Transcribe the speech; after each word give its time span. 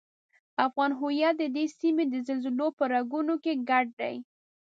افغان 0.67 0.91
هویت 0.99 1.35
ددې 1.41 1.65
سیمې 1.79 2.03
د 2.09 2.15
زلزلو 2.27 2.67
په 2.77 2.83
رګونو 2.93 3.35
کې 3.43 3.53
ګډ 3.69 3.85
دی. 4.01 4.15